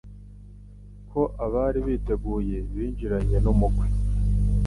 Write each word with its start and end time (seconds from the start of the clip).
ko 1.11 1.21
abari 1.45 1.79
biteguye 1.87 2.57
binjiranye 2.73 3.37
n'umukwe 3.43 3.85